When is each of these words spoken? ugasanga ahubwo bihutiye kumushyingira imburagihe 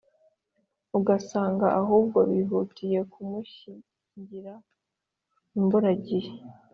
ugasanga 0.97 1.65
ahubwo 1.81 2.19
bihutiye 2.31 2.99
kumushyingira 3.11 4.53
imburagihe 5.57 6.33